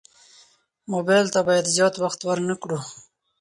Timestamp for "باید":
1.47-1.71